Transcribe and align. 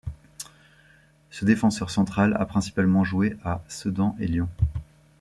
Ce 1.29 1.45
défenseur 1.45 1.91
central 1.91 2.35
a 2.39 2.47
principalement 2.47 3.03
joué 3.03 3.37
à 3.43 3.61
Sedan 3.67 4.15
et 4.19 4.25
Lyon. 4.25 4.49